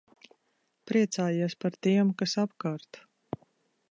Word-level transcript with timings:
Priecājies 0.91 1.55
par 1.65 1.77
tiem, 1.87 2.11
kas 2.23 2.35
apkārt. 2.47 3.03